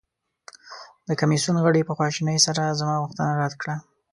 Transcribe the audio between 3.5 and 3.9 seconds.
کړه.